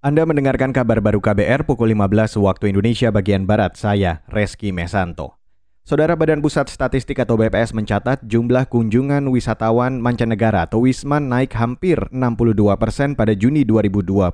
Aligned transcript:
Anda 0.00 0.24
mendengarkan 0.24 0.72
kabar 0.72 1.04
baru 1.04 1.20
KBR 1.20 1.68
pukul 1.68 1.92
15 1.92 2.40
waktu 2.40 2.72
Indonesia 2.72 3.12
bagian 3.12 3.44
Barat, 3.44 3.76
saya 3.76 4.24
Reski 4.32 4.72
Mesanto. 4.72 5.36
Saudara 5.84 6.16
Badan 6.16 6.40
Pusat 6.40 6.72
Statistik 6.72 7.20
atau 7.20 7.36
BPS 7.36 7.76
mencatat 7.76 8.24
jumlah 8.24 8.64
kunjungan 8.72 9.28
wisatawan 9.28 10.00
mancanegara 10.00 10.64
atau 10.64 10.88
Wisman 10.88 11.28
naik 11.28 11.52
hampir 11.52 12.00
62 12.16 12.80
persen 12.80 13.12
pada 13.12 13.36
Juni 13.36 13.68
2022. 13.68 14.32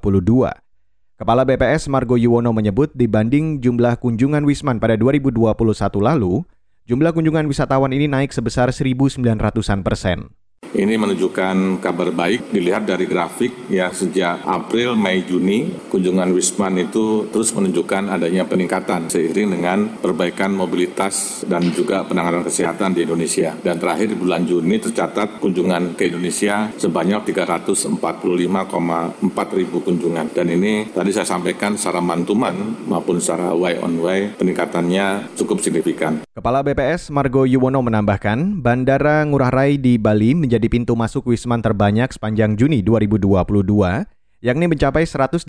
Kepala 1.19 1.43
BPS 1.43 1.91
Margo 1.91 2.15
Yuwono 2.15 2.55
menyebut 2.55 2.95
dibanding 2.95 3.59
jumlah 3.59 3.99
kunjungan 3.99 4.47
Wisman 4.47 4.79
pada 4.79 4.95
2021 4.95 5.51
lalu, 5.99 6.47
jumlah 6.87 7.11
kunjungan 7.11 7.51
wisatawan 7.51 7.91
ini 7.91 8.07
naik 8.07 8.31
sebesar 8.31 8.71
1.900-an 8.71 9.83
persen. 9.83 10.31
Ini 10.77 11.01
menunjukkan 11.01 11.81
kabar 11.81 12.13
baik 12.13 12.53
dilihat 12.53 12.85
dari 12.85 13.09
grafik 13.09 13.73
ya 13.73 13.89
sejak 13.89 14.45
April, 14.45 14.93
Mei, 14.93 15.25
Juni 15.25 15.73
kunjungan 15.89 16.29
Wisman 16.37 16.77
itu 16.77 17.33
terus 17.33 17.49
menunjukkan 17.57 18.13
adanya 18.13 18.45
peningkatan 18.45 19.09
seiring 19.09 19.57
dengan 19.57 19.97
perbaikan 19.97 20.53
mobilitas 20.53 21.49
dan 21.49 21.73
juga 21.73 22.05
penanganan 22.05 22.45
kesehatan 22.45 22.93
di 22.93 23.09
Indonesia. 23.09 23.57
Dan 23.57 23.81
terakhir 23.81 24.13
di 24.13 24.21
bulan 24.21 24.45
Juni 24.45 24.77
tercatat 24.77 25.41
kunjungan 25.41 25.97
ke 25.97 26.13
Indonesia 26.13 26.69
sebanyak 26.77 27.25
345,4 27.25 29.57
ribu 29.57 29.81
kunjungan. 29.81 30.29
Dan 30.37 30.53
ini 30.53 30.93
tadi 30.93 31.09
saya 31.09 31.25
sampaikan 31.25 31.81
secara 31.81 32.05
mantuman 32.05 32.53
maupun 32.85 33.17
secara 33.17 33.57
way 33.57 33.81
on 33.81 33.97
way 34.05 34.29
peningkatannya 34.37 35.33
cukup 35.41 35.57
signifikan. 35.65 36.21
Kepala 36.37 36.61
BPS 36.61 37.09
Margo 37.09 37.49
Yuwono 37.49 37.81
menambahkan, 37.81 38.61
Bandara 38.61 39.25
Ngurah 39.25 39.49
Rai 39.49 39.81
di 39.81 39.97
Bali 39.97 40.37
menjadi 40.37 40.66
pintu 40.67 40.99
masuk 40.99 41.31
Wisman 41.31 41.65
terbanyak 41.65 42.13
sepanjang 42.13 42.55
Juni 42.55 42.83
2022, 42.85 44.07
yakni 44.45 44.67
mencapai 44.67 45.07
181 45.07 45.49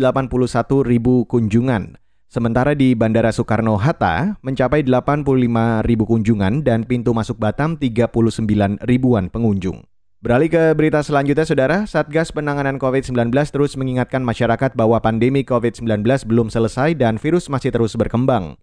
ribu 0.85 1.27
kunjungan. 1.27 1.97
Sementara 2.27 2.75
di 2.75 2.91
Bandara 2.91 3.31
Soekarno-Hatta 3.31 4.35
mencapai 4.43 4.83
85 4.83 5.87
ribu 5.87 6.03
kunjungan 6.03 6.59
dan 6.59 6.83
pintu 6.83 7.15
masuk 7.15 7.39
Batam 7.39 7.79
39 7.79 8.83
ribuan 8.83 9.31
pengunjung. 9.31 9.87
Beralih 10.17 10.49
ke 10.49 10.63
berita 10.73 10.99
selanjutnya, 11.05 11.45
Saudara. 11.47 11.87
Satgas 11.87 12.35
Penanganan 12.35 12.81
COVID-19 12.81 13.31
terus 13.53 13.77
mengingatkan 13.77 14.25
masyarakat 14.25 14.75
bahwa 14.75 14.97
pandemi 14.99 15.45
COVID-19 15.45 16.03
belum 16.27 16.49
selesai 16.49 16.97
dan 16.97 17.15
virus 17.15 17.47
masih 17.47 17.71
terus 17.71 17.95
berkembang. 17.95 18.59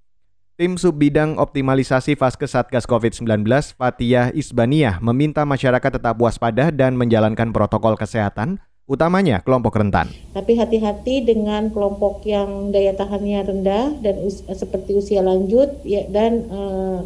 Tim 0.54 0.78
Subbidang 0.78 1.34
Optimalisasi 1.34 2.14
Vaskes 2.14 2.54
Satgas 2.54 2.86
COVID-19 2.86 3.42
Fatia 3.74 4.30
Isbaniah 4.30 5.02
meminta 5.02 5.42
masyarakat 5.42 5.98
tetap 5.98 6.14
waspada 6.22 6.70
dan 6.70 6.94
menjalankan 6.94 7.50
protokol 7.50 7.98
kesehatan, 7.98 8.62
utamanya 8.86 9.42
kelompok 9.42 9.74
rentan. 9.82 10.14
Tapi 10.30 10.54
hati-hati 10.54 11.26
dengan 11.26 11.74
kelompok 11.74 12.22
yang 12.22 12.70
daya 12.70 12.94
tahannya 12.94 13.50
rendah 13.50 13.98
dan 13.98 14.14
us 14.22 14.46
seperti 14.46 14.94
usia 14.94 15.26
lanjut 15.26 15.74
ya, 15.82 16.06
dan 16.06 16.46
uh, 16.46 17.02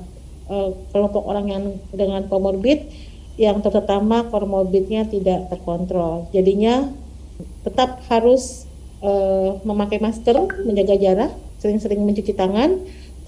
uh, 0.52 0.70
kelompok 0.92 1.24
orang 1.24 1.48
yang 1.48 1.64
dengan 1.88 2.28
komorbid 2.28 2.84
yang 3.40 3.64
terutama 3.64 4.28
komorbidnya 4.28 5.08
tidak 5.08 5.48
terkontrol. 5.48 6.28
Jadinya 6.36 6.84
tetap 7.64 8.04
harus 8.12 8.68
uh, 9.00 9.56
memakai 9.64 10.04
masker, 10.04 10.36
menjaga 10.68 11.00
jarak, 11.00 11.32
sering-sering 11.56 12.04
mencuci 12.04 12.36
tangan 12.36 12.76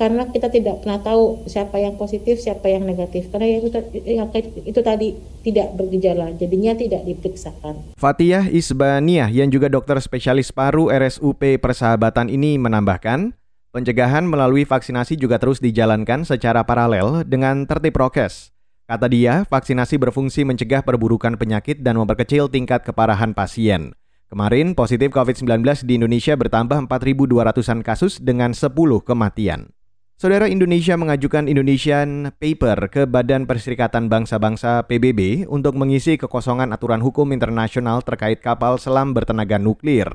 karena 0.00 0.24
kita 0.32 0.48
tidak 0.48 0.80
pernah 0.80 0.96
tahu 1.04 1.44
siapa 1.44 1.76
yang 1.76 2.00
positif, 2.00 2.40
siapa 2.40 2.72
yang 2.72 2.88
negatif. 2.88 3.28
Karena 3.28 3.60
itu, 3.60 3.68
yang 4.08 4.32
itu 4.64 4.80
tadi 4.80 5.12
tidak 5.44 5.76
bergejala, 5.76 6.32
jadinya 6.40 6.72
tidak 6.72 7.04
diperiksakan. 7.04 8.00
Fatihah 8.00 8.48
Isbaniah 8.48 9.28
yang 9.28 9.52
juga 9.52 9.68
dokter 9.68 10.00
spesialis 10.00 10.56
paru 10.56 10.88
RSUP 10.88 11.60
Persahabatan 11.60 12.32
ini 12.32 12.56
menambahkan, 12.56 13.36
pencegahan 13.76 14.24
melalui 14.24 14.64
vaksinasi 14.64 15.20
juga 15.20 15.36
terus 15.36 15.60
dijalankan 15.60 16.24
secara 16.24 16.64
paralel 16.64 17.28
dengan 17.28 17.68
tertib 17.68 17.92
prokes. 17.92 18.56
Kata 18.88 19.04
dia, 19.04 19.44
vaksinasi 19.44 20.00
berfungsi 20.00 20.48
mencegah 20.48 20.80
perburukan 20.80 21.36
penyakit 21.36 21.84
dan 21.84 22.00
memperkecil 22.00 22.48
tingkat 22.48 22.88
keparahan 22.88 23.36
pasien. 23.36 23.92
Kemarin, 24.32 24.72
positif 24.72 25.12
COVID-19 25.12 25.84
di 25.84 26.00
Indonesia 26.00 26.32
bertambah 26.40 26.88
4.200-an 26.88 27.84
kasus 27.84 28.16
dengan 28.16 28.56
10 28.56 28.72
kematian. 29.04 29.76
Saudara 30.20 30.52
Indonesia 30.52 31.00
mengajukan 31.00 31.48
Indonesian 31.48 32.28
Paper 32.36 32.92
ke 32.92 33.08
Badan 33.08 33.48
Perserikatan 33.48 34.12
Bangsa-Bangsa 34.12 34.84
PBB 34.84 35.48
untuk 35.48 35.80
mengisi 35.80 36.20
kekosongan 36.20 36.76
aturan 36.76 37.00
hukum 37.00 37.32
internasional 37.32 38.04
terkait 38.04 38.44
kapal 38.44 38.76
selam 38.76 39.16
bertenaga 39.16 39.56
nuklir. 39.56 40.12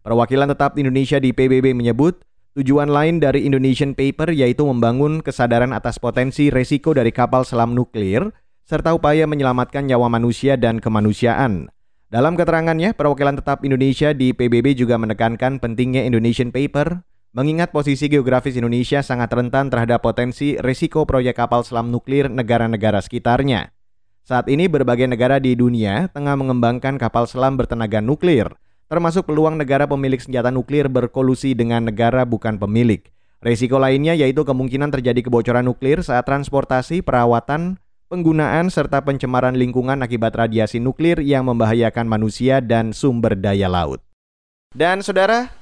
Perwakilan 0.00 0.48
tetap 0.56 0.80
Indonesia 0.80 1.20
di 1.20 1.36
PBB 1.36 1.76
menyebut 1.76 2.24
tujuan 2.56 2.88
lain 2.88 3.20
dari 3.20 3.44
Indonesian 3.44 3.92
Paper 3.92 4.32
yaitu 4.32 4.64
membangun 4.64 5.20
kesadaran 5.20 5.76
atas 5.76 6.00
potensi 6.00 6.48
resiko 6.48 6.96
dari 6.96 7.12
kapal 7.12 7.44
selam 7.44 7.76
nuklir 7.76 8.32
serta 8.64 8.96
upaya 8.96 9.28
menyelamatkan 9.28 9.84
nyawa 9.84 10.08
manusia 10.08 10.56
dan 10.56 10.80
kemanusiaan. 10.80 11.68
Dalam 12.08 12.40
keterangannya, 12.40 12.96
perwakilan 12.96 13.36
tetap 13.36 13.68
Indonesia 13.68 14.16
di 14.16 14.32
PBB 14.32 14.80
juga 14.80 14.96
menekankan 14.96 15.60
pentingnya 15.60 16.08
Indonesian 16.08 16.48
Paper 16.48 17.04
Mengingat 17.32 17.72
posisi 17.72 18.12
geografis 18.12 18.60
Indonesia 18.60 19.00
sangat 19.00 19.32
rentan 19.32 19.72
terhadap 19.72 20.04
potensi 20.04 20.60
risiko 20.60 21.08
proyek 21.08 21.40
kapal 21.40 21.64
selam 21.64 21.88
nuklir 21.88 22.28
negara-negara 22.28 23.00
sekitarnya. 23.00 23.72
Saat 24.20 24.52
ini 24.52 24.68
berbagai 24.68 25.08
negara 25.08 25.40
di 25.40 25.56
dunia 25.56 26.12
tengah 26.12 26.36
mengembangkan 26.36 27.00
kapal 27.00 27.24
selam 27.24 27.56
bertenaga 27.56 28.04
nuklir, 28.04 28.52
termasuk 28.84 29.24
peluang 29.24 29.56
negara 29.56 29.88
pemilik 29.88 30.20
senjata 30.20 30.52
nuklir 30.52 30.92
berkolusi 30.92 31.56
dengan 31.56 31.88
negara 31.88 32.28
bukan 32.28 32.60
pemilik. 32.60 33.00
Risiko 33.40 33.80
lainnya 33.80 34.12
yaitu 34.12 34.44
kemungkinan 34.44 34.92
terjadi 34.92 35.24
kebocoran 35.24 35.64
nuklir 35.64 36.04
saat 36.04 36.28
transportasi, 36.28 37.00
perawatan, 37.00 37.80
penggunaan, 38.12 38.68
serta 38.68 39.00
pencemaran 39.00 39.56
lingkungan 39.56 40.04
akibat 40.04 40.36
radiasi 40.36 40.84
nuklir 40.84 41.24
yang 41.24 41.48
membahayakan 41.48 42.04
manusia 42.04 42.60
dan 42.60 42.92
sumber 42.92 43.40
daya 43.40 43.72
laut. 43.72 44.04
Dan 44.76 45.00
saudara, 45.00 45.61